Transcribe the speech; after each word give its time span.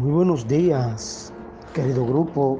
Muy 0.00 0.12
buenos 0.12 0.48
días, 0.48 1.30
querido 1.74 2.06
grupo. 2.06 2.58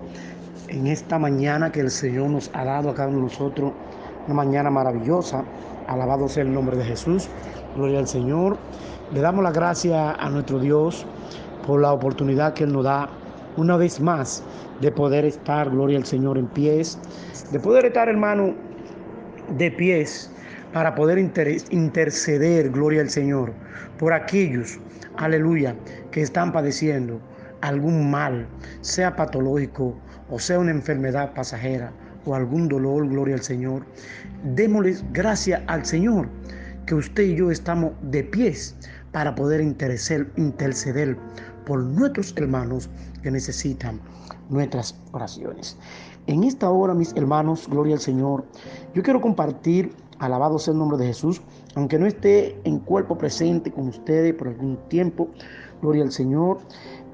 En 0.69 0.87
esta 0.87 1.19
mañana 1.19 1.73
que 1.73 1.81
el 1.81 1.91
Señor 1.91 2.29
nos 2.29 2.51
ha 2.53 2.67
dado 2.67 2.91
a 2.91 2.95
cada 2.95 3.09
uno 3.09 3.17
de 3.17 3.23
nosotros, 3.23 3.73
una 4.27 4.35
mañana 4.35 4.69
maravillosa. 4.69 5.43
Alabado 5.87 6.29
sea 6.29 6.43
el 6.43 6.53
nombre 6.53 6.77
de 6.77 6.85
Jesús. 6.85 7.31
Gloria 7.77 8.01
al 8.01 8.09
Señor. 8.09 8.59
Le 9.15 9.23
damos 9.23 9.43
la 9.43 9.53
gracia 9.53 10.13
a 10.13 10.29
nuestro 10.29 10.59
Dios 10.59 11.07
por 11.67 11.81
la 11.81 11.95
oportunidad 11.95 12.53
que 12.53 12.65
Él 12.65 12.75
nos 12.75 12.85
da 12.85 13.09
una 13.57 13.79
vez 13.79 14.03
más 14.03 14.45
de 14.83 14.93
poder 14.93 15.25
estar, 15.25 15.71
gloria 15.71 15.97
al 15.97 16.05
Señor, 16.05 16.37
en 16.37 16.47
pies, 16.47 16.99
de 17.53 17.59
poder 17.59 17.87
estar, 17.87 18.11
hermano, 18.11 18.55
de 19.57 19.71
pies 19.71 20.31
para 20.75 20.95
poder 20.95 21.17
interceder, 21.71 22.69
gloria 22.69 23.01
al 23.01 23.09
Señor, 23.09 23.55
por 23.99 24.13
aquellos, 24.13 24.79
aleluya, 25.17 25.75
que 26.11 26.21
están 26.21 26.53
padeciendo 26.53 27.19
algún 27.63 28.11
mal, 28.11 28.47
sea 28.81 29.17
patológico 29.17 29.97
o 30.31 30.39
sea 30.39 30.59
una 30.59 30.71
enfermedad 30.71 31.35
pasajera 31.35 31.93
o 32.25 32.35
algún 32.35 32.69
dolor, 32.69 33.09
gloria 33.09 33.35
al 33.35 33.43
Señor. 33.43 33.85
Démosles 34.55 35.05
gracias 35.13 35.63
al 35.67 35.85
Señor 35.85 36.29
que 36.87 36.95
usted 36.95 37.23
y 37.25 37.37
yo 37.37 37.51
estamos 37.51 37.93
de 38.03 38.25
pies 38.25 38.77
para 39.13 39.35
poder 39.35 39.61
interceder 39.61 41.17
por 41.67 41.83
nuestros 41.83 42.35
hermanos 42.37 42.89
que 43.23 43.31
necesitan 43.31 44.01
nuestras 44.51 44.99
oraciones. 45.13 45.77
En 46.27 46.45
esta 46.45 46.71
hora, 46.71 46.95
mis 46.95 47.13
hermanos, 47.17 47.67
gloria 47.69 47.95
al 47.95 48.01
Señor, 48.01 48.45
yo 48.95 49.03
quiero 49.03 49.21
compartir 49.21 49.93
Alabado 50.21 50.59
sea 50.59 50.73
el 50.73 50.79
nombre 50.79 50.99
de 50.99 51.07
Jesús. 51.07 51.41
Aunque 51.75 51.99
no 51.99 52.07
esté 52.07 52.61
en 52.65 52.79
cuerpo 52.79 53.17
presente 53.17 53.73
con 53.73 53.89
ustedes 53.89 54.35
por 54.35 54.49
algún 54.49 54.77
tiempo, 54.89 55.29
gloria 55.81 56.03
al 56.03 56.13
Señor. 56.13 56.59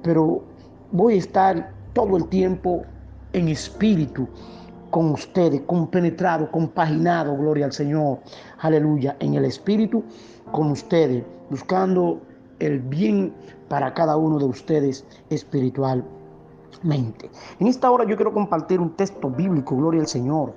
Pero 0.07 0.45
voy 0.93 1.15
a 1.15 1.19
estar 1.19 1.73
todo 1.93 2.17
el 2.17 2.29
tiempo 2.29 2.85
en 3.33 3.49
espíritu 3.49 4.29
con 4.91 5.11
ustedes, 5.11 5.63
compenetrado, 5.67 6.49
compaginado, 6.53 7.37
gloria 7.37 7.65
al 7.65 7.73
Señor. 7.73 8.21
Aleluya. 8.61 9.17
En 9.19 9.35
el 9.35 9.45
espíritu 9.45 10.05
con 10.53 10.71
ustedes, 10.71 11.25
buscando 11.51 12.21
el 12.61 12.79
bien 12.79 13.35
para 13.69 13.93
cada 13.95 14.17
uno 14.17 14.39
de 14.39 14.45
ustedes 14.45 15.05
espiritual 15.29 16.05
en 16.85 17.67
esta 17.67 17.91
hora 17.91 18.05
yo 18.05 18.17
quiero 18.17 18.33
compartir 18.33 18.81
un 18.81 18.91
texto 18.91 19.31
bíblico, 19.31 19.77
gloria 19.77 20.01
al 20.01 20.07
Señor, 20.07 20.55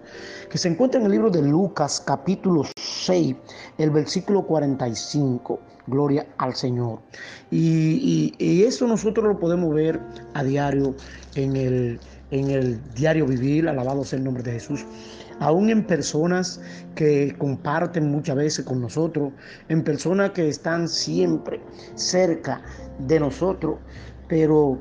que 0.49 0.57
se 0.57 0.67
encuentra 0.67 0.99
en 0.99 1.05
el 1.05 1.11
libro 1.13 1.29
de 1.29 1.41
Lucas 1.41 2.01
capítulo 2.05 2.63
6, 3.09 3.35
el 3.79 3.89
versículo 3.89 4.43
45, 4.43 5.59
gloria 5.87 6.27
al 6.37 6.53
Señor. 6.53 6.99
Y, 7.49 8.35
eso 8.39 8.87
nosotros 8.87 9.25
lo 9.25 9.39
podemos 9.39 9.73
ver 9.73 9.99
a 10.35 10.43
diario 10.43 10.93
en 11.33 11.55
el, 11.55 11.99
en 12.29 12.51
el 12.51 12.93
diario 12.93 13.25
vivir, 13.25 13.67
alabado 13.67 14.03
sea 14.03 14.19
el 14.19 14.25
nombre 14.25 14.43
de 14.43 14.51
Jesús 14.51 14.85
aún 15.39 15.69
en 15.69 15.85
personas 15.85 16.61
que 16.95 17.33
comparten 17.37 18.11
muchas 18.11 18.35
veces 18.35 18.65
con 18.65 18.81
nosotros, 18.81 19.31
en 19.69 19.85
personas 19.85 20.31
que 20.31 20.49
están 20.49 20.89
siempre 20.89 21.61
cerca 21.95 22.61
de 23.07 23.21
nosotros, 23.21 23.77
pero 24.27 24.77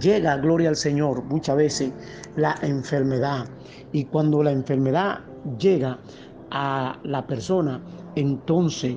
llega, 0.00 0.38
gloria 0.38 0.70
al 0.70 0.76
Señor, 0.76 1.22
muchas 1.24 1.56
veces 1.56 1.92
la 2.36 2.54
enfermedad. 2.62 3.46
Y 3.92 4.06
cuando 4.06 4.42
la 4.42 4.52
enfermedad 4.52 5.20
llega 5.58 5.98
a 6.50 6.98
la 7.04 7.26
persona, 7.26 7.80
entonces 8.16 8.96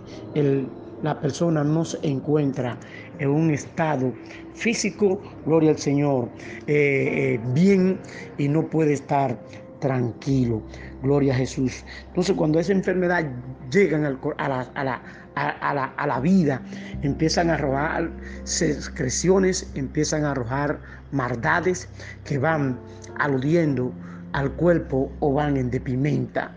la 1.04 1.20
persona 1.20 1.64
no 1.64 1.84
se 1.86 1.98
encuentra 2.08 2.78
en 3.20 3.30
un 3.30 3.52
estado 3.52 4.14
físico, 4.54 5.22
gloria 5.46 5.72
al 5.72 5.78
Señor, 5.78 6.30
eh, 6.68 7.36
eh, 7.36 7.40
bien 7.54 8.00
y 8.38 8.48
no 8.48 8.68
puede 8.70 8.94
estar 8.94 9.40
tranquilo. 9.80 10.62
Gloria 11.02 11.34
a 11.34 11.38
Jesús. 11.38 11.84
Entonces 12.08 12.36
cuando 12.36 12.60
esa 12.60 12.72
enfermedad 12.72 13.26
llega 13.72 13.98
a 13.98 14.50
la, 14.50 14.62
a 14.76 14.84
la 14.84 15.02
a, 15.36 16.08
la, 16.08 16.20
vida, 16.20 16.62
empiezan 17.02 17.50
a 17.50 17.56
arrojar 17.56 18.12
secreciones, 18.44 19.72
empiezan 19.76 20.26
a 20.26 20.32
arrojar 20.32 20.80
maldades 21.12 21.88
que 22.26 22.38
van 22.38 22.80
aludiendo 23.18 23.94
al 24.34 24.52
cuerpo 24.54 25.12
o 25.20 25.34
van 25.34 25.58
en 25.58 25.70
depimenta 25.70 26.54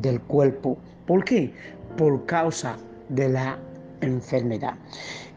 del 0.00 0.20
cuerpo. 0.22 0.76
¿Por 1.06 1.24
qué? 1.24 1.52
Por 1.96 2.24
causa 2.26 2.76
de 3.08 3.28
la 3.28 3.58
enfermedad. 4.00 4.74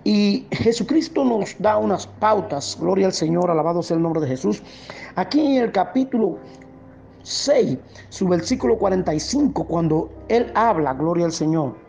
Y 0.04 0.46
Jesucristo 0.52 1.26
nos 1.26 1.56
da 1.60 1.78
unas 1.78 2.08
pautas, 2.08 2.78
gloria 2.80 3.08
al 3.08 3.14
Señor, 3.14 3.52
alabado 3.52 3.84
sea 3.84 3.98
el 3.98 4.04
nombre 4.04 4.22
de 4.22 4.28
Jesús. 4.28 4.64
Aquí 5.16 5.58
en 5.58 5.64
el 5.64 5.72
capítulo 5.72 6.38
6, 7.24 7.78
su 8.10 8.28
versículo 8.28 8.78
45, 8.78 9.64
cuando 9.66 10.10
Él 10.30 10.52
habla, 10.56 10.94
gloria 10.94 11.26
al 11.26 11.34
Señor 11.34 11.87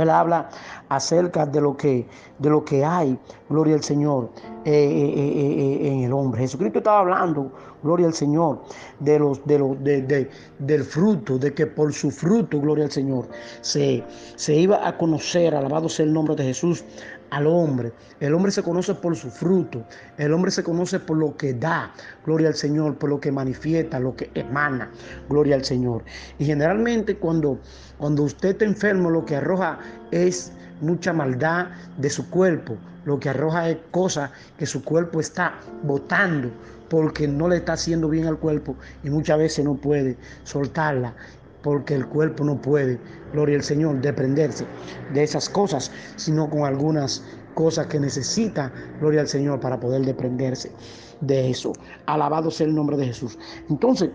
él 0.00 0.10
habla 0.10 0.48
acerca 0.88 1.46
de 1.46 1.60
lo 1.60 1.76
que, 1.76 2.06
de 2.38 2.50
lo 2.50 2.64
que 2.64 2.84
hay, 2.84 3.18
gloria 3.48 3.74
al 3.74 3.82
Señor, 3.82 4.30
eh, 4.64 4.72
eh, 4.72 5.82
eh, 5.84 5.88
en 5.88 6.04
el 6.04 6.12
hombre. 6.12 6.42
Jesucristo 6.42 6.78
estaba 6.78 7.00
hablando, 7.00 7.50
gloria 7.82 8.06
al 8.06 8.14
Señor, 8.14 8.62
de 9.00 9.18
los, 9.18 9.44
de 9.46 9.58
los, 9.58 9.82
de, 9.82 10.30
del 10.58 10.84
fruto, 10.84 11.38
de 11.38 11.52
que 11.52 11.66
por 11.66 11.92
su 11.92 12.10
fruto, 12.10 12.60
gloria 12.60 12.84
al 12.84 12.90
Señor, 12.90 13.28
se, 13.60 14.02
se 14.36 14.54
iba 14.54 14.86
a 14.86 14.96
conocer, 14.96 15.54
alabado 15.54 15.88
sea 15.88 16.06
el 16.06 16.12
nombre 16.12 16.34
de 16.36 16.44
Jesús, 16.44 16.84
al 17.32 17.46
hombre. 17.46 17.92
El 18.20 18.34
hombre 18.34 18.52
se 18.52 18.62
conoce 18.62 18.94
por 18.94 19.16
su 19.16 19.30
fruto. 19.30 19.84
El 20.18 20.34
hombre 20.34 20.50
se 20.50 20.62
conoce 20.62 21.00
por 21.00 21.16
lo 21.16 21.34
que 21.34 21.54
da, 21.54 21.90
gloria 22.26 22.48
al 22.48 22.54
Señor, 22.54 22.98
por 22.98 23.08
lo 23.08 23.20
que 23.20 23.32
manifiesta, 23.32 23.98
lo 23.98 24.14
que 24.14 24.30
emana, 24.34 24.90
gloria 25.30 25.56
al 25.56 25.64
Señor. 25.64 26.04
Y 26.38 26.44
generalmente 26.44 27.16
cuando, 27.16 27.58
cuando 27.96 28.24
usted 28.24 28.50
está 28.50 28.66
enfermo, 28.66 29.08
lo 29.10 29.24
que 29.24 29.36
arroja 29.36 29.78
es 30.10 30.52
mucha 30.82 31.14
maldad 31.14 31.68
de 31.96 32.10
su 32.10 32.28
cuerpo. 32.28 32.76
Lo 33.06 33.18
que 33.18 33.30
arroja 33.30 33.70
es 33.70 33.78
cosas 33.90 34.30
que 34.58 34.66
su 34.66 34.84
cuerpo 34.84 35.18
está 35.18 35.54
botando 35.84 36.50
porque 36.90 37.26
no 37.26 37.48
le 37.48 37.56
está 37.56 37.72
haciendo 37.72 38.10
bien 38.10 38.26
al 38.26 38.38
cuerpo 38.38 38.76
y 39.02 39.08
muchas 39.08 39.38
veces 39.38 39.64
no 39.64 39.74
puede 39.74 40.18
soltarla 40.44 41.14
porque 41.62 41.94
el 41.94 42.06
cuerpo 42.08 42.44
no 42.44 42.60
puede, 42.60 42.98
gloria 43.32 43.56
al 43.56 43.62
Señor, 43.62 44.00
deprenderse 44.00 44.66
de 45.12 45.22
esas 45.22 45.48
cosas, 45.48 45.90
sino 46.16 46.50
con 46.50 46.64
algunas 46.64 47.22
cosas 47.54 47.86
que 47.86 48.00
necesita, 48.00 48.72
gloria 49.00 49.20
al 49.20 49.28
Señor, 49.28 49.60
para 49.60 49.78
poder 49.78 50.04
deprenderse 50.04 50.72
de 51.20 51.50
eso. 51.50 51.72
Alabado 52.06 52.50
sea 52.50 52.66
el 52.66 52.74
nombre 52.74 52.96
de 52.96 53.06
Jesús. 53.06 53.38
Entonces, 53.68 54.10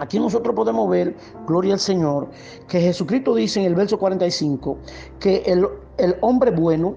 Aquí 0.00 0.18
nosotros 0.18 0.56
podemos 0.56 0.90
ver, 0.90 1.14
gloria 1.46 1.74
al 1.74 1.78
Señor, 1.78 2.28
que 2.66 2.80
Jesucristo 2.80 3.32
dice 3.32 3.60
en 3.60 3.66
el 3.66 3.74
verso 3.76 3.96
45 3.96 4.76
que 5.20 5.44
el, 5.46 5.68
el 5.98 6.16
hombre 6.20 6.50
bueno 6.50 6.96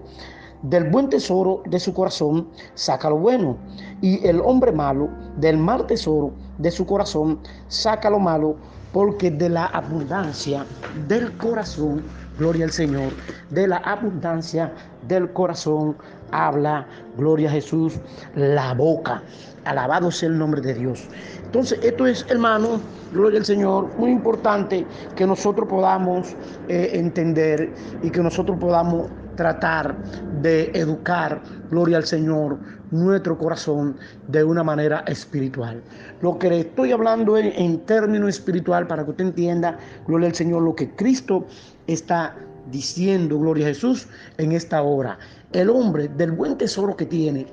del 0.64 0.90
buen 0.90 1.08
tesoro 1.08 1.62
de 1.68 1.80
su 1.80 1.94
corazón 1.94 2.48
saca 2.74 3.12
lo 3.12 3.18
bueno 3.18 3.58
y 4.02 4.26
el 4.26 4.42
hombre 4.42 4.72
malo 4.72 5.10
del 5.38 5.58
mal 5.58 5.86
tesoro 5.86 6.32
de 6.58 6.72
su 6.72 6.88
corazón 6.88 7.40
saca 7.68 8.10
lo 8.10 8.18
malo 8.18 8.56
porque 8.94 9.32
de 9.32 9.50
la 9.50 9.66
abundancia 9.66 10.66
del 11.08 11.32
corazón, 11.38 12.04
gloria 12.38 12.66
al 12.66 12.72
Señor, 12.72 13.12
de 13.50 13.68
la 13.68 13.78
abundancia 13.78 14.72
del 15.08 15.32
corazón 15.34 15.96
habla, 16.32 16.86
gloria 17.18 17.50
a 17.50 17.54
Jesús, 17.54 18.00
la 18.36 18.74
boca. 18.74 19.22
Alabado 19.66 20.12
sea 20.12 20.30
el 20.30 20.38
nombre 20.38 20.62
de 20.62 20.74
Dios. 20.74 21.08
Entonces, 21.44 21.80
esto 21.84 22.06
es, 22.06 22.26
hermano, 22.30 22.80
gloria 23.12 23.40
al 23.40 23.46
Señor, 23.46 23.90
muy 23.98 24.12
importante 24.12 24.86
que 25.16 25.28
nosotros 25.28 25.68
podamos 25.68 26.36
eh, 26.70 26.92
entender 26.94 27.74
y 28.02 28.10
que 28.10 28.22
nosotros 28.22 28.58
podamos 28.60 29.08
tratar 29.38 29.96
de 30.42 30.72
educar, 30.74 31.42
gloria 31.72 31.96
al 31.96 32.06
Señor, 32.06 32.60
nuestro 32.92 33.38
corazón 33.38 33.96
de 34.28 34.44
una 34.44 34.64
manera 34.64 35.06
espiritual. 35.08 35.82
Lo 36.22 36.38
que 36.38 36.50
le 36.50 36.60
estoy 36.62 36.92
hablando 36.92 37.38
en, 37.38 37.54
en 37.56 37.80
términos 37.86 38.30
espiritual 38.30 38.88
para 38.88 39.06
que 39.06 39.12
usted 39.12 39.26
entienda, 39.28 39.78
gloria 40.06 40.28
al 40.28 40.36
Señor, 40.36 40.64
lo 40.64 40.76
que 40.76 40.94
Cristo 40.96 41.48
está 41.88 42.36
diciendo, 42.70 43.40
gloria 43.40 43.68
a 43.68 43.70
Jesús, 43.70 44.08
en 44.38 44.52
esta 44.52 44.82
hora. 44.82 45.18
El 45.54 45.70
hombre 45.70 46.10
del 46.10 46.34
buen 46.34 46.58
tesoro 46.58 46.98
que 46.98 47.06
tiene 47.06 47.48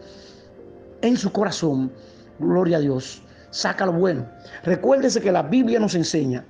en 1.03 1.17
su 1.17 1.31
corazón, 1.31 1.93
gloria 2.41 2.79
a 2.79 2.81
Dios, 2.81 3.23
saca 3.51 3.87
lo 3.87 3.93
bueno. 3.93 4.27
Recuérdese 4.65 5.21
que 5.21 5.31
la 5.31 5.43
Biblia 5.43 5.79
nos 5.79 5.95
enseña 5.95 6.45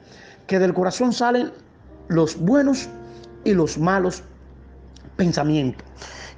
que 0.46 0.58
del 0.58 0.72
corazón 0.72 1.12
salen 1.12 1.52
los 2.08 2.38
buenos 2.38 2.88
y 3.44 3.52
los 3.52 3.78
malos 3.78 4.22
pensamiento. 5.16 5.84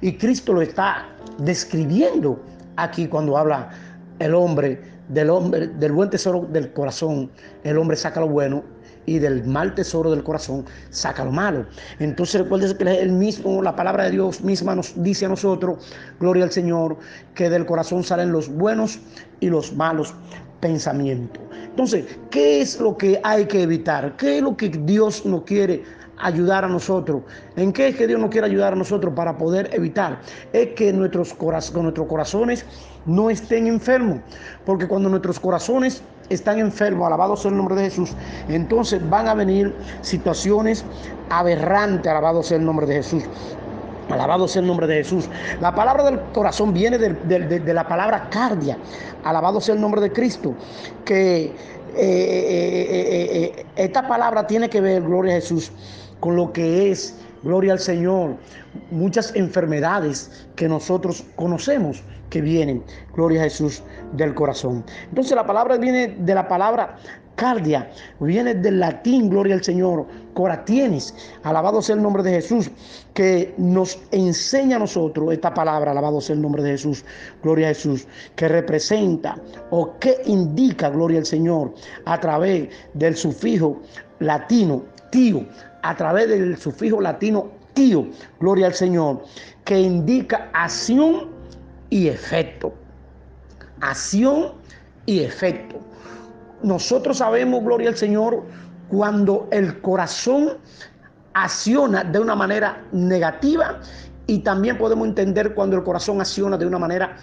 Y 0.01 0.13
Cristo 0.13 0.53
lo 0.53 0.61
está 0.61 1.07
describiendo 1.39 2.41
aquí 2.75 3.07
cuando 3.07 3.37
habla 3.37 3.69
el 4.19 4.33
hombre 4.33 4.97
del 5.09 5.29
hombre 5.29 5.67
del 5.67 5.91
buen 5.91 6.09
tesoro 6.09 6.47
del 6.51 6.71
corazón. 6.73 7.31
El 7.63 7.77
hombre 7.77 7.97
saca 7.97 8.19
lo 8.19 8.27
bueno 8.27 8.63
y 9.05 9.19
del 9.19 9.45
mal 9.45 9.73
tesoro 9.73 10.11
del 10.11 10.23
corazón 10.23 10.65
saca 10.89 11.23
lo 11.23 11.31
malo. 11.31 11.65
Entonces 11.99 12.41
recuerden 12.41 12.77
que 12.77 13.01
el 13.01 13.11
mismo, 13.11 13.61
la 13.63 13.75
palabra 13.75 14.03
de 14.05 14.11
Dios 14.11 14.41
misma 14.41 14.75
nos 14.75 15.01
dice 15.01 15.25
a 15.25 15.29
nosotros, 15.29 15.77
gloria 16.19 16.43
al 16.43 16.51
Señor, 16.51 16.97
que 17.33 17.49
del 17.49 17.65
corazón 17.65 18.03
salen 18.03 18.31
los 18.31 18.49
buenos 18.49 18.99
y 19.39 19.49
los 19.49 19.73
malos 19.73 20.13
pensamientos. 20.59 21.41
Entonces, 21.63 22.05
¿qué 22.29 22.61
es 22.61 22.79
lo 22.79 22.97
que 22.97 23.19
hay 23.23 23.45
que 23.45 23.61
evitar? 23.61 24.17
¿Qué 24.17 24.37
es 24.37 24.43
lo 24.43 24.57
que 24.57 24.69
Dios 24.69 25.25
no 25.25 25.45
quiere 25.45 25.83
ayudar 26.19 26.65
a 26.65 26.67
nosotros. 26.67 27.21
¿En 27.55 27.73
qué 27.73 27.89
es 27.89 27.95
que 27.95 28.07
Dios 28.07 28.19
nos 28.19 28.29
quiere 28.29 28.47
ayudar 28.47 28.73
a 28.73 28.75
nosotros 28.75 29.13
para 29.13 29.37
poder 29.37 29.69
evitar? 29.73 30.19
Es 30.53 30.69
que 30.73 30.91
nuestros, 30.93 31.33
corazones 31.33 32.65
no 33.05 33.29
estén 33.29 33.67
enfermos. 33.67 34.19
Porque 34.65 34.87
cuando 34.87 35.09
nuestros 35.09 35.39
corazones 35.39 36.01
están 36.29 36.59
enfermos, 36.59 37.07
alabado 37.07 37.35
sea 37.37 37.51
el 37.51 37.57
nombre 37.57 37.75
de 37.75 37.83
Jesús, 37.83 38.13
entonces 38.49 39.07
van 39.09 39.27
a 39.27 39.33
venir 39.33 39.73
situaciones 40.01 40.83
aberrantes, 41.29 42.09
alabado 42.09 42.43
sea 42.43 42.57
el 42.57 42.65
nombre 42.65 42.85
de 42.85 42.95
Jesús. 42.95 43.23
Alabado 44.09 44.47
sea 44.47 44.61
el 44.61 44.67
nombre 44.67 44.87
de 44.87 44.95
Jesús. 44.95 45.29
La 45.59 45.75
palabra 45.75 46.05
del 46.05 46.19
corazón 46.33 46.73
viene 46.73 46.97
de, 46.97 47.73
la 47.73 47.87
palabra 47.87 48.29
cardia. 48.29 48.77
Alabado 49.23 49.59
sea 49.59 49.75
el 49.75 49.81
nombre 49.81 49.99
de 49.99 50.13
Cristo. 50.13 50.55
Que 51.03 51.45
eh, 51.45 51.53
eh, 51.95 53.53
eh, 53.57 53.65
esta 53.75 54.07
palabra 54.07 54.47
tiene 54.47 54.69
que 54.69 54.79
ver, 54.79 55.01
gloria 55.01 55.33
a 55.33 55.35
Jesús, 55.35 55.71
con 56.19 56.35
lo 56.35 56.51
que 56.53 56.91
es, 56.91 57.15
gloria 57.43 57.73
al 57.73 57.79
Señor, 57.79 58.35
muchas 58.91 59.35
enfermedades 59.35 60.47
que 60.55 60.67
nosotros 60.67 61.25
conocemos 61.35 62.03
que 62.29 62.41
vienen, 62.41 62.83
gloria 63.13 63.41
a 63.41 63.43
Jesús, 63.45 63.83
del 64.13 64.33
corazón. 64.33 64.83
Entonces 65.09 65.35
la 65.35 65.45
palabra 65.45 65.77
viene 65.77 66.15
de 66.19 66.35
la 66.35 66.47
palabra 66.47 66.97
cardia, 67.37 67.89
viene 68.19 68.55
del 68.55 68.79
latín, 68.79 69.29
gloria 69.29 69.53
al 69.53 69.63
Señor, 69.63 70.07
coratienes, 70.33 71.13
alabado 71.43 71.81
sea 71.81 71.95
el 71.95 72.01
nombre 72.01 72.23
de 72.23 72.31
Jesús, 72.31 72.69
que 73.13 73.53
nos 73.57 73.99
enseña 74.11 74.75
a 74.75 74.79
nosotros 74.79 75.31
esta 75.31 75.53
palabra, 75.53 75.91
alabado 75.91 76.19
sea 76.19 76.35
el 76.35 76.41
nombre 76.41 76.63
de 76.63 76.71
Jesús, 76.71 77.05
gloria 77.43 77.67
a 77.67 77.69
Jesús, 77.69 78.07
que 78.35 78.47
representa 78.47 79.37
o 79.69 79.97
que 79.99 80.17
indica, 80.25 80.89
gloria 80.89 81.19
al 81.19 81.25
Señor, 81.25 81.73
a 82.05 82.19
través 82.19 82.69
del 82.95 83.15
sufijo 83.15 83.81
latino, 84.19 84.83
tío, 85.11 85.45
a 85.81 85.95
través 85.95 86.29
del 86.29 86.57
sufijo 86.57 87.01
latino 87.01 87.51
tío, 87.73 88.07
gloria 88.39 88.67
al 88.67 88.73
Señor, 88.73 89.23
que 89.63 89.79
indica 89.79 90.49
acción 90.53 91.29
y 91.89 92.07
efecto. 92.07 92.73
Acción 93.81 94.53
y 95.05 95.19
efecto. 95.19 95.77
Nosotros 96.63 97.19
sabemos, 97.19 97.63
gloria 97.63 97.89
al 97.89 97.95
Señor, 97.95 98.43
cuando 98.89 99.47
el 99.51 99.79
corazón 99.81 100.57
acciona 101.33 102.03
de 102.03 102.19
una 102.19 102.35
manera 102.35 102.83
negativa 102.91 103.79
y 104.25 104.39
también 104.39 104.77
podemos 104.77 105.07
entender 105.07 105.53
cuando 105.53 105.77
el 105.77 105.83
corazón 105.83 106.19
acciona 106.19 106.57
de 106.57 106.65
una 106.65 106.79
manera 106.79 107.15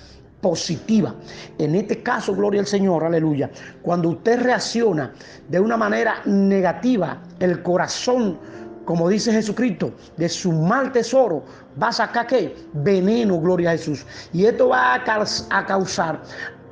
positiva. 0.44 1.14
En 1.56 1.74
este 1.74 2.02
caso, 2.02 2.34
gloria 2.34 2.60
al 2.60 2.66
Señor, 2.66 3.02
aleluya. 3.02 3.50
Cuando 3.80 4.10
usted 4.10 4.42
reacciona 4.42 5.14
de 5.48 5.58
una 5.58 5.78
manera 5.78 6.20
negativa, 6.26 7.22
el 7.40 7.62
corazón, 7.62 8.38
como 8.84 9.08
dice 9.08 9.32
Jesucristo, 9.32 9.94
de 10.18 10.28
su 10.28 10.52
mal 10.52 10.92
tesoro, 10.92 11.44
va 11.82 11.88
a 11.88 11.92
sacar 11.92 12.26
qué? 12.26 12.54
Veneno, 12.74 13.40
gloria 13.40 13.70
a 13.70 13.72
Jesús. 13.72 14.04
Y 14.34 14.44
esto 14.44 14.68
va 14.68 14.96
a 14.96 15.64
causar 15.64 16.20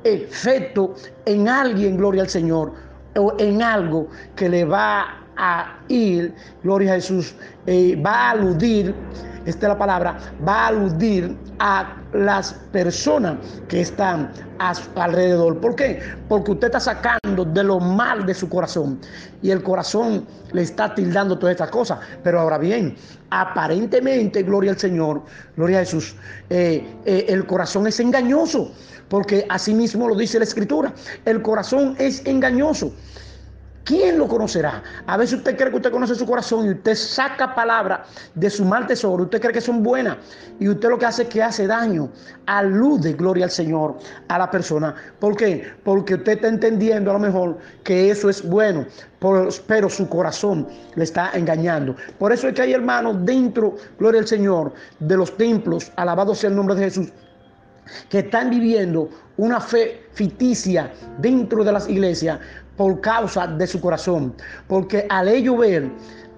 efecto 0.03 0.93
en 1.25 1.49
alguien, 1.49 1.97
gloria 1.97 2.21
al 2.21 2.29
Señor, 2.29 2.73
o 3.15 3.33
en 3.39 3.63
algo 3.63 4.07
que 4.35 4.49
le 4.49 4.65
va 4.65 5.22
a 5.37 5.79
ir, 5.87 6.33
gloria 6.63 6.93
a 6.93 6.95
Jesús, 6.95 7.35
eh, 7.65 7.99
va 8.03 8.29
a 8.29 8.31
aludir 8.31 8.95
esta 9.45 9.67
es 9.67 9.73
la 9.73 9.77
palabra, 9.77 10.17
va 10.47 10.65
a 10.65 10.67
aludir 10.67 11.35
a 11.59 11.97
las 12.13 12.53
personas 12.71 13.37
que 13.67 13.81
están 13.81 14.31
a 14.59 14.73
su 14.73 14.89
alrededor. 14.95 15.59
¿Por 15.59 15.75
qué? 15.75 15.99
Porque 16.29 16.51
usted 16.51 16.67
está 16.67 16.79
sacando 16.79 17.43
de 17.43 17.63
lo 17.63 17.79
mal 17.79 18.25
de 18.25 18.33
su 18.33 18.47
corazón 18.47 18.99
y 19.41 19.51
el 19.51 19.61
corazón 19.61 20.25
le 20.53 20.61
está 20.61 20.95
tildando 20.95 21.37
todas 21.37 21.53
estas 21.53 21.71
cosas. 21.71 21.99
Pero 22.23 22.39
ahora 22.39 22.57
bien, 22.57 22.95
aparentemente, 23.31 24.43
gloria 24.43 24.71
al 24.71 24.77
Señor, 24.77 25.23
gloria 25.57 25.79
a 25.79 25.81
Jesús, 25.81 26.15
eh, 26.49 26.85
eh, 27.03 27.25
el 27.27 27.45
corazón 27.45 27.85
es 27.87 27.99
engañoso, 27.99 28.71
porque 29.09 29.45
así 29.49 29.73
mismo 29.73 30.07
lo 30.07 30.15
dice 30.15 30.37
la 30.37 30.45
Escritura. 30.45 30.93
El 31.25 31.41
corazón 31.41 31.95
es 31.99 32.25
engañoso. 32.25 32.93
¿Quién 33.83 34.17
lo 34.17 34.29
conocerá? 34.29 34.81
A 35.07 35.17
veces 35.17 35.39
usted 35.39 35.57
cree 35.57 35.69
que 35.69 35.75
usted 35.75 35.91
conoce 35.91 36.15
su 36.15 36.25
corazón 36.25 36.65
y 36.67 36.69
usted 36.69 36.95
saca 36.95 37.53
palabras 37.53 38.07
de 38.33 38.49
su 38.49 38.63
mal 38.63 38.87
tesoro. 38.87 39.23
Usted 39.23 39.41
cree 39.41 39.51
que 39.51 39.59
son 39.59 39.83
buenas 39.83 40.17
y 40.57 40.69
usted 40.69 40.89
lo 40.89 40.97
que 40.97 41.05
hace 41.05 41.23
es 41.23 41.27
que 41.27 41.43
hace 41.43 41.67
daño. 41.67 42.09
Alude, 42.45 43.11
gloria 43.13 43.43
al 43.43 43.51
Señor, 43.51 43.97
a 44.29 44.37
la 44.37 44.49
persona. 44.49 44.95
¿Por 45.19 45.35
qué? 45.35 45.69
Porque 45.83 46.15
usted 46.15 46.33
está 46.33 46.47
entendiendo 46.47 47.11
a 47.11 47.15
lo 47.15 47.19
mejor 47.19 47.57
que 47.83 48.09
eso 48.09 48.29
es 48.29 48.47
bueno, 48.47 48.85
pero 49.67 49.89
su 49.89 50.07
corazón 50.07 50.65
le 50.95 51.03
está 51.03 51.31
engañando. 51.33 51.97
Por 52.17 52.31
eso 52.31 52.47
es 52.47 52.53
que 52.53 52.61
hay 52.61 52.71
hermanos 52.71 53.17
dentro, 53.25 53.75
gloria 53.99 54.21
al 54.21 54.27
Señor, 54.27 54.73
de 54.99 55.17
los 55.17 55.35
templos, 55.35 55.91
alabado 55.97 56.33
sea 56.35 56.49
el 56.49 56.55
nombre 56.55 56.75
de 56.75 56.85
Jesús, 56.85 57.11
que 58.09 58.19
están 58.19 58.49
viviendo 58.49 59.09
una 59.37 59.59
fe 59.59 60.03
ficticia 60.13 60.91
dentro 61.19 61.63
de 61.63 61.71
las 61.71 61.89
iglesias 61.89 62.39
por 62.77 63.01
causa 63.01 63.47
de 63.47 63.67
su 63.67 63.79
corazón. 63.79 64.33
Porque 64.67 65.05
al 65.09 65.27
ello 65.27 65.57
ver 65.57 65.89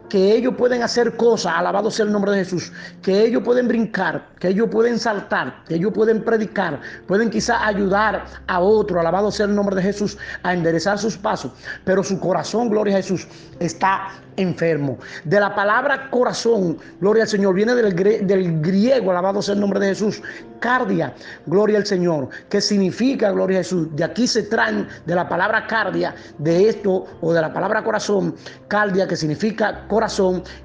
que 0.10 0.34
ellos 0.34 0.54
pueden 0.58 0.84
hacer 0.84 1.16
cosas, 1.18 1.54
alabado 1.56 1.92
sea 1.92 2.06
el 2.06 2.12
nombre 2.12 2.32
de 2.32 2.40
Jesús, 2.40 2.72
que 3.02 3.26
ellos 3.26 3.44
pueden 3.44 3.68
brincar, 3.68 4.28
que 4.40 4.50
ellos 4.50 4.70
pueden 4.70 5.00
saltar, 5.00 5.64
que 5.68 5.76
ellos 5.76 5.92
pueden 5.94 6.24
predicar, 6.24 6.80
pueden 7.08 7.30
quizá 7.30 7.66
ayudar 7.66 8.26
a 8.48 8.60
otro, 8.60 9.00
alabado 9.00 9.32
sea 9.32 9.46
el 9.46 9.56
nombre 9.56 9.76
de 9.76 9.82
Jesús, 9.82 10.18
a 10.44 10.54
enderezar 10.54 10.98
sus 10.98 11.18
pasos, 11.18 11.52
pero 11.84 12.04
su 12.04 12.20
corazón, 12.20 12.70
gloria 12.70 12.96
a 12.96 12.98
Jesús, 12.98 13.28
está 13.60 14.10
enfermo. 14.38 14.98
De 15.24 15.40
la 15.40 15.56
palabra 15.56 16.10
corazón, 16.10 16.78
gloria 17.00 17.24
al 17.24 17.30
Señor, 17.30 17.54
viene 17.56 17.74
del, 17.76 18.62
griego, 18.62 19.12
alabado 19.12 19.42
sea 19.42 19.56
el 19.56 19.62
nombre 19.62 19.80
de 19.80 19.88
Jesús, 19.88 20.22
cardia, 20.60 21.14
gloria 21.46 21.78
al 21.78 21.86
Señor, 21.86 22.30
que 22.50 22.62
significa, 22.62 23.32
gloria 23.32 23.60
a 23.60 23.64
Jesús. 23.64 23.88
De 23.96 24.04
aquí 24.04 24.28
se 24.28 24.44
traen 24.44 24.88
de 25.06 25.16
la 25.16 25.28
palabra 25.28 25.68
cardia, 25.68 26.16
de 26.38 26.70
esto, 26.70 27.06
o 27.22 27.34
de 27.34 27.42
la 27.42 27.54
palabra 27.54 27.84
corazón, 27.84 28.36
cardia, 28.68 29.08
que 29.08 29.16
significa 29.16 29.88
corazón, 29.88 29.95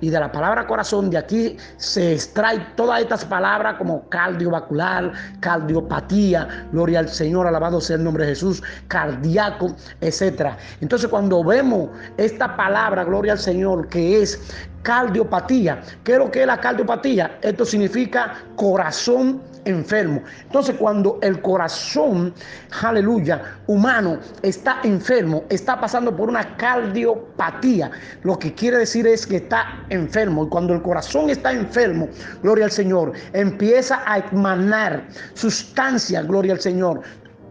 y 0.00 0.11
de 0.11 0.19
la 0.19 0.32
palabra 0.32 0.67
corazón, 0.67 1.09
de 1.09 1.19
aquí 1.19 1.56
se 1.77 2.15
extrae 2.15 2.59
todas 2.75 3.00
estas 3.00 3.25
palabras 3.25 3.76
como 3.78 4.09
cardiovascular, 4.09 5.12
cardiopatía, 5.38 6.66
gloria 6.73 6.99
al 6.99 7.09
Señor, 7.09 7.47
alabado 7.47 7.81
sea 7.81 7.97
el 7.97 8.05
nombre 8.05 8.25
de 8.25 8.31
Jesús, 8.31 8.62
cardíaco, 8.88 9.75
etcétera. 10.00 10.57
Entonces, 10.81 11.09
cuando 11.09 11.45
vemos 11.45 11.90
esta 12.16 12.57
palabra, 12.57 13.05
gloria 13.05 13.33
al 13.33 13.38
Señor, 13.38 13.88
que 13.88 14.21
es 14.21 14.40
cardiopatía. 14.83 15.81
¿Qué 16.02 16.12
es 16.14 16.19
lo 16.19 16.31
que 16.31 16.40
es 16.40 16.47
la 16.47 16.61
cardiopatía? 16.61 17.38
Esto 17.43 17.64
significa 17.64 18.35
corazón 18.57 19.40
enfermo. 19.64 20.23
Entonces, 20.43 20.76
cuando 20.79 21.19
el 21.23 21.40
corazón, 21.43 22.35
aleluya, 22.83 23.43
humano 23.67 24.19
está 24.43 24.81
enfermo, 24.83 25.45
está 25.49 25.81
pasando 25.81 26.14
por 26.14 26.29
una 26.29 26.57
cardiopatía, 26.57 27.90
lo 28.23 28.38
que 28.38 28.55
quiere 28.55 28.79
decir 28.79 29.07
es 29.07 29.26
que 29.26 29.37
está 29.37 29.85
enfermo. 29.88 30.45
Y 30.45 30.49
cuando 30.49 30.75
el 30.75 30.83
corazón 30.83 31.31
está 31.31 31.52
enfermo, 31.52 32.09
gloria 32.43 32.67
al 32.67 32.71
Señor, 32.71 33.12
empieza 33.33 34.02
a 34.07 34.19
emanar 34.19 35.07
sustancia, 35.35 36.23
gloria 36.23 36.52
al 36.52 36.61
Señor, 36.61 37.02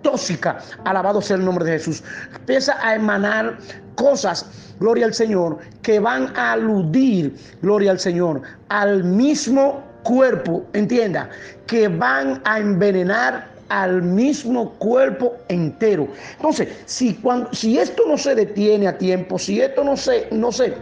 tóxica, 0.01 0.59
alabado 0.85 1.21
sea 1.21 1.37
el 1.37 1.45
nombre 1.45 1.65
de 1.65 1.73
Jesús. 1.73 2.03
Empieza 2.33 2.77
a 2.85 2.95
emanar 2.95 3.57
cosas, 3.95 4.75
gloria 4.79 5.05
al 5.05 5.13
Señor, 5.13 5.59
que 5.81 5.99
van 5.99 6.35
a 6.37 6.53
aludir, 6.53 7.35
gloria 7.61 7.91
al 7.91 7.99
Señor, 7.99 8.41
al 8.69 9.03
mismo 9.03 9.83
cuerpo, 10.03 10.65
entienda, 10.73 11.29
que 11.67 11.87
van 11.87 12.41
a 12.45 12.59
envenenar 12.59 13.47
al 13.69 14.01
mismo 14.01 14.71
cuerpo 14.73 15.37
entero. 15.47 16.07
Entonces, 16.35 16.69
si, 16.85 17.13
cuando, 17.15 17.53
si 17.53 17.77
esto 17.77 18.03
no 18.07 18.17
se 18.17 18.35
detiene 18.35 18.87
a 18.87 18.97
tiempo, 18.97 19.37
si 19.37 19.61
esto 19.61 19.83
no 19.83 19.95
se, 19.95 20.27
no 20.31 20.51
se 20.51 20.73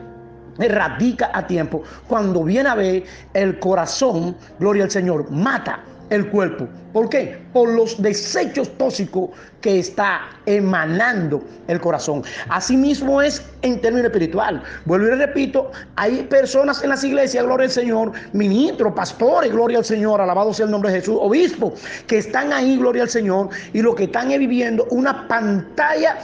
erradica 0.59 1.29
a 1.33 1.45
tiempo, 1.45 1.83
cuando 2.07 2.43
viene 2.43 2.69
a 2.69 2.75
ver 2.75 3.03
el 3.33 3.59
corazón, 3.59 4.35
gloria 4.59 4.85
al 4.85 4.91
Señor, 4.91 5.29
mata 5.29 5.83
el 6.09 6.29
cuerpo. 6.29 6.67
¿Por 6.93 7.09
qué? 7.09 7.39
Por 7.53 7.69
los 7.69 8.01
desechos 8.01 8.75
tóxicos 8.77 9.29
que 9.61 9.79
está 9.79 10.21
emanando 10.45 11.43
el 11.67 11.79
corazón. 11.79 12.23
Asimismo 12.49 13.21
es 13.21 13.43
en 13.61 13.81
términos 13.81 14.07
espiritual. 14.07 14.63
Vuelvo 14.85 15.07
y 15.07 15.11
repito, 15.11 15.71
hay 15.95 16.23
personas 16.23 16.83
en 16.83 16.89
las 16.89 17.03
iglesias, 17.03 17.43
gloria 17.43 17.65
al 17.65 17.71
Señor, 17.71 18.11
ministros, 18.33 18.93
pastores, 18.93 19.51
gloria 19.51 19.79
al 19.79 19.85
Señor, 19.85 20.21
alabado 20.21 20.53
sea 20.53 20.65
el 20.65 20.71
nombre 20.71 20.91
de 20.91 20.99
Jesús, 20.99 21.17
obispos, 21.19 21.73
que 22.07 22.19
están 22.19 22.53
ahí, 22.53 22.77
gloria 22.77 23.03
al 23.03 23.09
Señor, 23.09 23.49
y 23.73 23.81
lo 23.81 23.93
que 23.95 24.05
están 24.05 24.31
es 24.31 24.39
viviendo 24.39 24.87
una 24.89 25.27
pantalla 25.27 26.17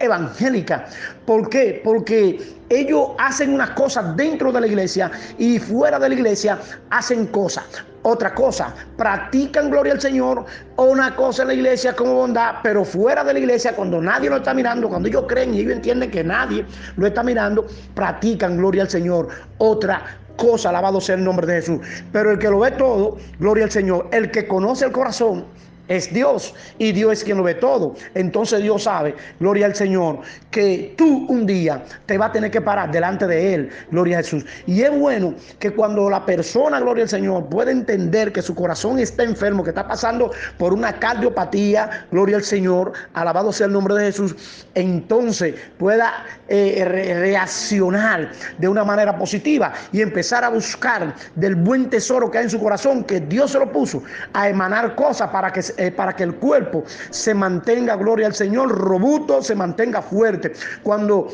evangélica. 0.00 0.86
¿Por 1.26 1.48
qué? 1.48 1.80
Porque 1.84 2.40
ellos 2.68 3.10
hacen 3.18 3.54
unas 3.54 3.70
cosas 3.70 4.16
dentro 4.16 4.50
de 4.50 4.60
la 4.60 4.66
iglesia 4.66 5.10
y 5.38 5.58
fuera 5.58 5.98
de 5.98 6.08
la 6.08 6.14
iglesia 6.14 6.58
hacen 6.90 7.26
cosas. 7.26 7.64
Otra 8.02 8.34
cosa, 8.34 8.74
practican 8.96 9.70
gloria 9.70 9.92
al 9.92 10.00
Señor 10.00 10.46
una 10.78 11.14
cosa 11.14 11.42
en 11.42 11.48
la 11.48 11.54
iglesia 11.54 11.94
como 11.94 12.14
bondad, 12.14 12.56
pero 12.62 12.82
fuera 12.82 13.22
de 13.22 13.34
la 13.34 13.38
iglesia, 13.38 13.74
cuando 13.76 14.00
nadie 14.00 14.30
lo 14.30 14.36
está 14.36 14.54
mirando, 14.54 14.88
cuando 14.88 15.08
ellos 15.08 15.24
creen 15.28 15.54
y 15.54 15.60
ellos 15.60 15.74
entienden 15.74 16.10
que 16.10 16.24
nadie 16.24 16.64
lo 16.96 17.06
está 17.06 17.22
mirando, 17.22 17.66
practican 17.94 18.56
gloria 18.56 18.82
al 18.82 18.90
Señor. 18.90 19.28
Otra 19.58 20.02
cosa, 20.36 20.70
alabado 20.70 20.98
sea 21.02 21.16
el 21.16 21.24
nombre 21.24 21.46
de 21.46 21.60
Jesús. 21.60 21.80
Pero 22.10 22.30
el 22.30 22.38
que 22.38 22.48
lo 22.48 22.60
ve 22.60 22.70
todo, 22.70 23.18
gloria 23.38 23.64
al 23.64 23.70
Señor, 23.70 24.08
el 24.12 24.30
que 24.30 24.48
conoce 24.48 24.86
el 24.86 24.92
corazón, 24.92 25.44
es 25.90 26.12
Dios 26.12 26.54
y 26.78 26.92
Dios 26.92 27.12
es 27.12 27.24
quien 27.24 27.36
lo 27.36 27.42
ve 27.42 27.54
todo. 27.54 27.96
Entonces 28.14 28.62
Dios 28.62 28.84
sabe, 28.84 29.14
gloria 29.40 29.66
al 29.66 29.74
Señor, 29.74 30.20
que 30.50 30.94
tú 30.96 31.26
un 31.28 31.44
día 31.44 31.82
te 32.06 32.16
vas 32.16 32.30
a 32.30 32.32
tener 32.32 32.50
que 32.50 32.60
parar 32.60 32.90
delante 32.92 33.26
de 33.26 33.54
Él, 33.54 33.70
gloria 33.90 34.18
a 34.18 34.22
Jesús. 34.22 34.46
Y 34.66 34.82
es 34.82 34.96
bueno 34.96 35.34
que 35.58 35.72
cuando 35.72 36.08
la 36.08 36.24
persona, 36.24 36.78
gloria 36.78 37.02
al 37.02 37.10
Señor, 37.10 37.46
puede 37.46 37.72
entender 37.72 38.32
que 38.32 38.40
su 38.40 38.54
corazón 38.54 39.00
está 39.00 39.24
enfermo, 39.24 39.64
que 39.64 39.70
está 39.70 39.86
pasando 39.86 40.30
por 40.58 40.72
una 40.72 40.92
cardiopatía, 40.92 42.06
gloria 42.12 42.36
al 42.36 42.44
Señor, 42.44 42.92
alabado 43.12 43.52
sea 43.52 43.66
el 43.66 43.72
nombre 43.72 43.96
de 43.96 44.04
Jesús, 44.06 44.66
entonces 44.76 45.56
pueda 45.76 46.24
eh, 46.48 46.84
reaccionar 46.84 48.30
de 48.58 48.68
una 48.68 48.84
manera 48.84 49.18
positiva 49.18 49.72
y 49.90 50.02
empezar 50.02 50.44
a 50.44 50.50
buscar 50.50 51.16
del 51.34 51.56
buen 51.56 51.90
tesoro 51.90 52.30
que 52.30 52.38
hay 52.38 52.44
en 52.44 52.50
su 52.50 52.60
corazón, 52.60 53.02
que 53.02 53.18
Dios 53.18 53.50
se 53.50 53.58
lo 53.58 53.72
puso, 53.72 54.04
a 54.32 54.48
emanar 54.48 54.94
cosas 54.94 55.30
para 55.30 55.52
que 55.52 55.60
eh, 55.80 55.90
para 55.90 56.14
que 56.14 56.24
el 56.24 56.34
cuerpo 56.34 56.84
se 57.08 57.32
mantenga, 57.32 57.96
gloria 57.96 58.26
al 58.26 58.34
Señor, 58.34 58.68
robusto, 58.68 59.42
se 59.42 59.54
mantenga 59.54 60.02
fuerte. 60.02 60.52
Cuando 60.82 61.28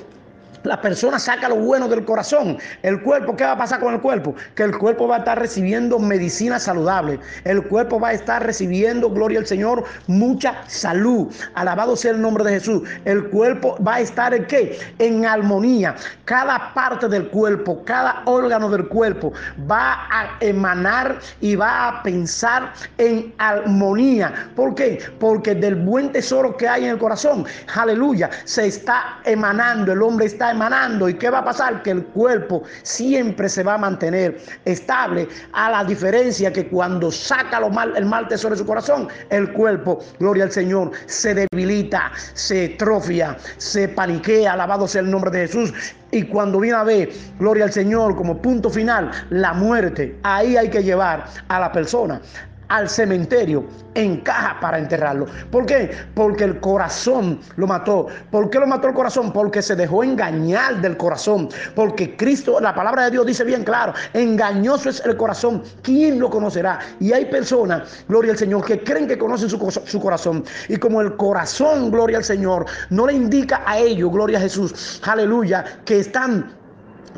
la 0.66 0.80
persona 0.80 1.18
saca 1.18 1.48
lo 1.48 1.56
bueno 1.56 1.88
del 1.88 2.04
corazón. 2.04 2.58
El 2.82 3.00
cuerpo, 3.02 3.36
¿qué 3.36 3.44
va 3.44 3.52
a 3.52 3.58
pasar 3.58 3.80
con 3.80 3.94
el 3.94 4.00
cuerpo? 4.00 4.34
Que 4.54 4.64
el 4.64 4.76
cuerpo 4.76 5.08
va 5.08 5.16
a 5.16 5.18
estar 5.20 5.38
recibiendo 5.38 5.98
medicina 5.98 6.58
saludable. 6.58 7.20
El 7.44 7.62
cuerpo 7.62 8.00
va 8.00 8.08
a 8.08 8.12
estar 8.12 8.44
recibiendo, 8.44 9.10
gloria 9.10 9.38
al 9.38 9.46
Señor, 9.46 9.84
mucha 10.06 10.56
salud. 10.66 11.32
Alabado 11.54 11.96
sea 11.96 12.10
el 12.12 12.20
nombre 12.20 12.44
de 12.44 12.52
Jesús. 12.52 12.82
El 13.04 13.28
cuerpo 13.30 13.76
va 13.86 13.96
a 13.96 14.00
estar 14.00 14.34
en 14.34 14.46
qué? 14.46 14.78
En 14.98 15.24
armonía. 15.24 15.94
Cada 16.24 16.74
parte 16.74 17.08
del 17.08 17.28
cuerpo, 17.28 17.82
cada 17.84 18.22
órgano 18.24 18.68
del 18.68 18.88
cuerpo 18.88 19.32
va 19.70 20.08
a 20.10 20.36
emanar 20.40 21.20
y 21.40 21.54
va 21.54 21.88
a 21.88 22.02
pensar 22.02 22.72
en 22.98 23.32
armonía. 23.38 24.50
¿Por 24.56 24.74
qué? 24.74 24.98
Porque 25.20 25.54
del 25.54 25.76
buen 25.76 26.10
tesoro 26.12 26.56
que 26.56 26.68
hay 26.68 26.84
en 26.84 26.90
el 26.90 26.98
corazón, 26.98 27.46
aleluya, 27.74 28.30
se 28.44 28.66
está 28.66 29.20
emanando. 29.24 29.92
El 29.92 30.02
hombre 30.02 30.26
está 30.26 30.50
emanando. 30.56 31.08
¿Y 31.08 31.14
qué 31.14 31.30
va 31.30 31.38
a 31.38 31.44
pasar? 31.44 31.82
Que 31.82 31.90
el 31.92 32.04
cuerpo 32.06 32.62
siempre 32.82 33.48
se 33.48 33.62
va 33.62 33.74
a 33.74 33.78
mantener 33.78 34.40
estable, 34.64 35.28
a 35.52 35.70
la 35.70 35.84
diferencia 35.84 36.52
que 36.52 36.66
cuando 36.66 37.12
saca 37.12 37.60
lo 37.60 37.70
mal, 37.70 37.94
el 37.96 38.06
mal 38.06 38.26
tesoro 38.28 38.54
de 38.54 38.58
su 38.58 38.66
corazón, 38.66 39.08
el 39.30 39.52
cuerpo, 39.52 40.00
gloria 40.18 40.44
al 40.44 40.52
Señor, 40.52 40.90
se 41.06 41.34
debilita, 41.34 42.10
se 42.34 42.74
atrofia, 42.74 43.36
se 43.58 43.88
paniquea, 43.88 44.52
alabado 44.52 44.88
sea 44.88 45.02
el 45.02 45.10
nombre 45.10 45.30
de 45.30 45.46
Jesús. 45.46 45.72
Y 46.10 46.22
cuando 46.24 46.60
viene 46.60 46.76
a 46.76 46.84
ver, 46.84 47.10
gloria 47.38 47.64
al 47.64 47.72
Señor, 47.72 48.16
como 48.16 48.40
punto 48.40 48.70
final, 48.70 49.10
la 49.30 49.52
muerte, 49.52 50.18
ahí 50.22 50.56
hay 50.56 50.70
que 50.70 50.82
llevar 50.82 51.24
a 51.48 51.60
la 51.60 51.72
persona 51.72 52.20
al 52.68 52.88
cementerio 52.88 53.64
en 53.94 54.18
caja 54.18 54.58
para 54.60 54.78
enterrarlo. 54.78 55.26
¿Por 55.50 55.66
qué? 55.66 55.90
Porque 56.14 56.44
el 56.44 56.60
corazón 56.60 57.40
lo 57.56 57.66
mató. 57.66 58.06
¿Por 58.30 58.50
qué 58.50 58.58
lo 58.58 58.66
mató 58.66 58.88
el 58.88 58.94
corazón? 58.94 59.32
Porque 59.32 59.62
se 59.62 59.74
dejó 59.76 60.04
engañar 60.04 60.80
del 60.80 60.96
corazón. 60.96 61.48
Porque 61.74 62.16
Cristo, 62.16 62.60
la 62.60 62.74
palabra 62.74 63.04
de 63.04 63.12
Dios 63.12 63.26
dice 63.26 63.44
bien 63.44 63.64
claro, 63.64 63.94
engañoso 64.12 64.90
es 64.90 65.00
el 65.04 65.16
corazón. 65.16 65.62
¿Quién 65.82 66.18
lo 66.18 66.30
conocerá? 66.30 66.80
Y 67.00 67.12
hay 67.12 67.26
personas, 67.26 68.04
gloria 68.08 68.32
al 68.32 68.38
Señor, 68.38 68.64
que 68.64 68.82
creen 68.82 69.06
que 69.06 69.18
conocen 69.18 69.48
su, 69.48 69.82
su 69.84 70.00
corazón. 70.00 70.44
Y 70.68 70.76
como 70.76 71.00
el 71.00 71.16
corazón, 71.16 71.90
gloria 71.90 72.18
al 72.18 72.24
Señor, 72.24 72.66
no 72.90 73.06
le 73.06 73.14
indica 73.14 73.62
a 73.66 73.78
ellos, 73.78 74.12
gloria 74.12 74.38
a 74.38 74.42
Jesús, 74.42 75.00
aleluya, 75.04 75.64
que 75.84 76.00
están 76.00 76.65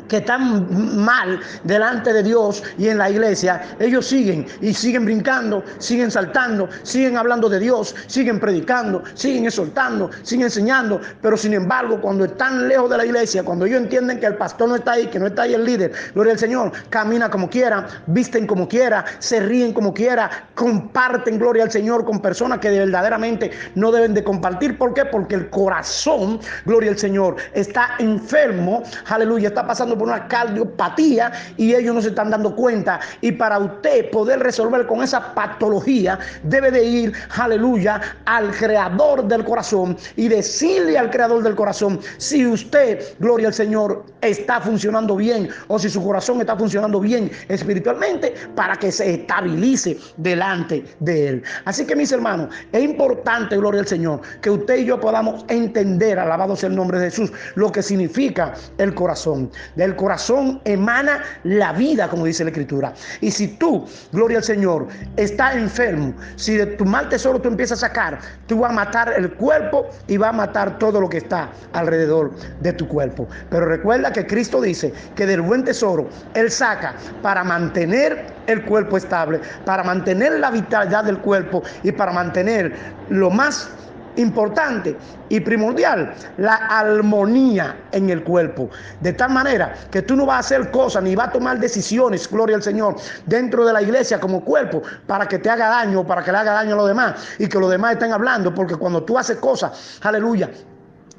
que 0.09 0.17
están 0.17 0.95
mal 0.97 1.39
delante 1.63 2.11
de 2.11 2.23
Dios 2.23 2.63
y 2.77 2.89
en 2.89 2.97
la 2.97 3.09
iglesia, 3.09 3.61
ellos 3.79 4.07
siguen 4.07 4.45
y 4.59 4.73
siguen 4.73 5.05
brincando, 5.05 5.63
siguen 5.77 6.11
saltando, 6.11 6.67
siguen 6.83 7.17
hablando 7.17 7.47
de 7.47 7.59
Dios, 7.59 7.95
siguen 8.07 8.39
predicando, 8.39 9.03
siguen 9.13 9.45
exhortando, 9.45 10.09
siguen 10.23 10.45
enseñando, 10.45 10.99
pero 11.21 11.37
sin 11.37 11.53
embargo, 11.53 12.01
cuando 12.01 12.25
están 12.25 12.67
lejos 12.67 12.89
de 12.89 12.97
la 12.97 13.05
iglesia, 13.05 13.43
cuando 13.43 13.65
ellos 13.65 13.81
entienden 13.81 14.19
que 14.19 14.25
el 14.25 14.35
pastor 14.35 14.69
no 14.69 14.75
está 14.75 14.93
ahí, 14.93 15.07
que 15.07 15.19
no 15.19 15.27
está 15.27 15.43
ahí 15.43 15.53
el 15.53 15.63
líder, 15.63 15.93
gloria 16.13 16.33
al 16.33 16.39
Señor, 16.39 16.71
camina 16.89 17.29
como 17.29 17.49
quiera, 17.49 17.87
visten 18.07 18.47
como 18.47 18.67
quiera, 18.67 19.05
se 19.19 19.39
ríen 19.39 19.73
como 19.73 19.93
quiera, 19.93 20.29
comparten 20.55 21.37
gloria 21.37 21.63
al 21.63 21.71
Señor 21.71 22.03
con 22.03 22.19
personas 22.19 22.59
que 22.59 22.69
verdaderamente 22.69 23.51
no 23.75 23.91
deben 23.91 24.13
de 24.13 24.23
compartir. 24.23 24.77
¿Por 24.77 24.93
qué? 24.93 25.05
Porque 25.05 25.35
el 25.35 25.49
corazón, 25.49 26.39
gloria 26.65 26.91
al 26.91 26.97
Señor, 26.97 27.35
está 27.53 27.91
enfermo, 27.99 28.83
aleluya, 29.07 29.49
está 29.49 29.67
pasando 29.67 29.97
por 29.99 30.07
una 30.07 30.27
cardiopatía 30.27 31.31
y 31.57 31.75
ellos 31.75 31.93
no 31.93 32.01
se 32.01 32.09
están 32.09 32.31
dando 32.31 32.55
cuenta. 32.55 32.99
Y 33.21 33.33
para 33.33 33.59
usted 33.59 34.09
poder 34.09 34.39
resolver 34.39 34.87
con 34.87 35.03
esa 35.03 35.33
patología, 35.35 36.17
debe 36.43 36.71
de 36.71 36.83
ir, 36.83 37.13
aleluya, 37.37 38.01
al 38.25 38.51
creador 38.51 39.27
del 39.27 39.43
corazón 39.43 39.97
y 40.15 40.27
decirle 40.27 40.97
al 40.97 41.11
creador 41.11 41.43
del 41.43 41.55
corazón 41.55 41.99
si 42.17 42.45
usted, 42.45 43.03
gloria 43.19 43.47
al 43.47 43.53
Señor, 43.53 44.05
está 44.21 44.59
funcionando 44.59 45.15
bien 45.15 45.49
o 45.67 45.77
si 45.77 45.89
su 45.89 46.03
corazón 46.03 46.39
está 46.39 46.55
funcionando 46.55 46.99
bien 46.99 47.31
espiritualmente 47.47 48.33
para 48.55 48.75
que 48.75 48.91
se 48.91 49.13
estabilice 49.13 49.97
delante 50.17 50.83
de 50.99 51.27
él. 51.27 51.43
Así 51.65 51.85
que 51.85 51.95
mis 51.95 52.11
hermanos, 52.11 52.49
es 52.71 52.83
importante, 52.83 53.57
gloria 53.57 53.81
al 53.81 53.87
Señor, 53.87 54.21
que 54.41 54.49
usted 54.49 54.79
y 54.79 54.85
yo 54.85 54.99
podamos 54.99 55.45
entender, 55.49 56.17
alabado 56.19 56.55
sea 56.55 56.69
el 56.69 56.75
nombre 56.75 56.99
de 56.99 57.05
Jesús, 57.05 57.31
lo 57.55 57.71
que 57.71 57.81
significa 57.81 58.53
el 58.77 58.93
corazón. 58.93 59.51
Del 59.89 59.95
corazón 59.95 60.61
emana 60.65 61.23
la 61.43 61.73
vida, 61.73 62.07
como 62.09 62.25
dice 62.25 62.43
la 62.43 62.51
Escritura. 62.51 62.93
Y 63.21 63.31
si 63.31 63.47
tú, 63.47 63.87
gloria 64.11 64.37
al 64.37 64.43
Señor, 64.43 64.87
estás 65.17 65.55
enfermo, 65.55 66.13
si 66.35 66.57
de 66.57 66.67
tu 66.67 66.85
mal 66.85 67.09
tesoro 67.09 67.41
tú 67.41 67.49
empiezas 67.49 67.79
a 67.79 67.87
sacar, 67.87 68.19
tú 68.45 68.59
vas 68.59 68.69
a 68.69 68.75
matar 68.75 69.11
el 69.17 69.33
cuerpo 69.33 69.89
y 70.07 70.17
vas 70.17 70.29
a 70.29 70.33
matar 70.33 70.77
todo 70.77 71.01
lo 71.01 71.09
que 71.09 71.17
está 71.17 71.49
alrededor 71.73 72.35
de 72.59 72.71
tu 72.71 72.87
cuerpo. 72.87 73.27
Pero 73.49 73.65
recuerda 73.65 74.13
que 74.13 74.27
Cristo 74.27 74.61
dice 74.61 74.93
que 75.15 75.25
del 75.25 75.41
buen 75.41 75.63
tesoro 75.63 76.07
Él 76.35 76.51
saca 76.51 76.93
para 77.23 77.43
mantener 77.43 78.27
el 78.45 78.63
cuerpo 78.65 78.95
estable, 78.95 79.41
para 79.65 79.83
mantener 79.83 80.33
la 80.33 80.51
vitalidad 80.51 81.03
del 81.03 81.17
cuerpo 81.17 81.63
y 81.81 81.91
para 81.91 82.11
mantener 82.11 82.75
lo 83.09 83.31
más 83.31 83.71
importante 84.19 84.95
y 85.29 85.39
primordial, 85.39 86.13
la 86.37 86.55
armonía 86.55 87.75
en 87.91 88.09
el 88.09 88.23
cuerpo. 88.23 88.69
De 88.99 89.13
tal 89.13 89.31
manera 89.31 89.73
que 89.91 90.01
tú 90.01 90.15
no 90.15 90.25
vas 90.25 90.37
a 90.37 90.39
hacer 90.39 90.71
cosas 90.71 91.03
ni 91.03 91.15
vas 91.15 91.29
a 91.29 91.31
tomar 91.31 91.59
decisiones, 91.59 92.29
gloria 92.29 92.55
al 92.55 92.63
Señor, 92.63 92.95
dentro 93.25 93.65
de 93.65 93.73
la 93.73 93.81
iglesia 93.81 94.19
como 94.19 94.43
cuerpo 94.43 94.81
para 95.07 95.27
que 95.27 95.39
te 95.39 95.49
haga 95.49 95.69
daño 95.69 96.01
o 96.01 96.07
para 96.07 96.23
que 96.23 96.31
le 96.31 96.37
haga 96.37 96.53
daño 96.53 96.73
a 96.73 96.77
los 96.77 96.87
demás 96.87 97.15
y 97.37 97.47
que 97.47 97.59
los 97.59 97.69
demás 97.69 97.93
estén 97.93 98.11
hablando, 98.11 98.53
porque 98.53 98.75
cuando 98.75 99.03
tú 99.03 99.17
haces 99.17 99.37
cosas, 99.37 99.99
aleluya, 100.01 100.49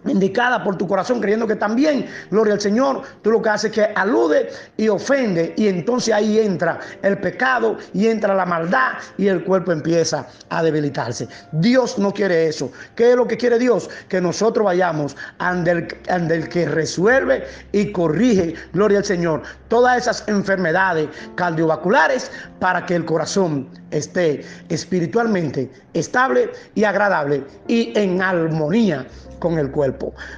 indicada 0.07 0.62
por 0.62 0.76
tu 0.76 0.87
corazón 0.87 1.21
creyendo 1.21 1.47
que 1.47 1.57
también, 1.57 2.07
gloria 2.30 2.54
al 2.54 2.61
Señor, 2.61 3.02
tú 3.23 3.30
lo 3.30 3.42
que 3.42 3.49
haces 3.49 3.71
es 3.71 3.75
que 3.75 3.92
alude 3.95 4.50
y 4.76 4.88
ofende 4.88 5.54
y 5.57 5.69
entonces 5.69 6.14
ahí 6.14 6.38
entra 6.38 6.80
el 7.02 7.19
pecado 7.19 7.76
y 7.92 8.07
entra 8.07 8.35
la 8.35 8.47
maldad 8.47 8.92
y 9.19 9.28
el 9.28 9.45
cuerpo 9.45 9.73
empieza 9.73 10.26
a 10.49 10.62
debilitarse. 10.62 11.28
Dios 11.52 11.99
no 11.99 12.12
quiere 12.12 12.47
eso. 12.47 12.71
¿Qué 12.95 13.11
es 13.11 13.16
lo 13.16 13.26
que 13.26 13.37
quiere 13.37 13.59
Dios? 13.59 13.90
Que 14.09 14.21
nosotros 14.21 14.64
vayamos 14.64 15.16
ante 15.38 15.71
el, 15.71 15.88
el 16.09 16.49
que 16.49 16.66
resuelve 16.66 17.45
y 17.73 17.92
corrige, 17.92 18.54
gloria 18.73 18.99
al 18.99 19.04
Señor, 19.04 19.42
todas 19.69 19.99
esas 19.99 20.26
enfermedades 20.28 21.09
cardiovasculares 21.35 22.30
para 22.59 22.87
que 22.87 22.95
el 22.95 23.04
corazón 23.04 23.69
esté 23.90 24.42
espiritualmente 24.69 25.71
estable 25.95 26.50
y 26.75 26.85
agradable 26.85 27.45
y 27.66 27.92
en 27.99 28.23
armonía 28.23 29.07
con 29.38 29.59
el 29.59 29.71
cuerpo. 29.71 29.89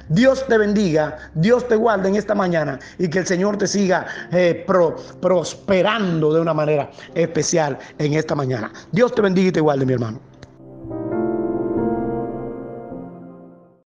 Dios 0.09 0.45
te 0.47 0.57
bendiga, 0.57 1.17
Dios 1.33 1.67
te 1.67 1.75
guarde 1.75 2.09
en 2.09 2.15
esta 2.15 2.35
mañana 2.35 2.79
y 2.97 3.07
que 3.07 3.19
el 3.19 3.27
Señor 3.27 3.57
te 3.57 3.67
siga 3.67 4.05
eh, 4.31 4.65
prosperando 5.21 6.33
de 6.33 6.41
una 6.41 6.53
manera 6.53 6.89
especial 7.13 7.77
en 7.97 8.13
esta 8.13 8.35
mañana. 8.35 8.71
Dios 8.91 9.13
te 9.13 9.21
bendiga 9.21 9.49
y 9.49 9.51
te 9.51 9.61
guarde, 9.61 9.85
mi 9.85 9.93
hermano. 9.93 10.32